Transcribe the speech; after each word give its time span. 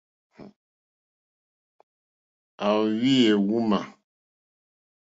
Ò 2.69 2.71
óhwī 2.81 3.13
éhwùmà. 3.29 3.77